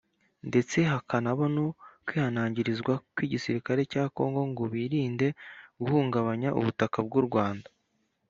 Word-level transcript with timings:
ndetse 0.49 0.77
hakabano 0.91 1.57
no 1.67 1.73
kwihanangirizwa 2.05 2.93
kw’iigisirikare 3.13 3.81
cya 3.91 4.03
Kongo 4.15 4.41
ngo 4.51 4.63
birinde 4.73 5.27
guhungabanya 5.81 6.49
ubutaka 6.59 6.97
bw’u 7.07 7.23
Rwanda 7.27 7.67